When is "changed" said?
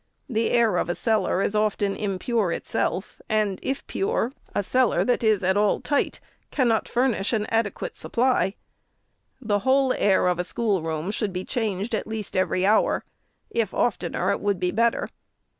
11.45-11.93